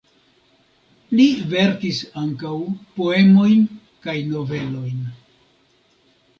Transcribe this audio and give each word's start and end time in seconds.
Li 1.19 1.27
verkis 1.51 1.99
ankaŭ 2.23 2.55
poemojn 2.97 3.63
kaj 4.09 4.19
novelojn. 4.33 5.09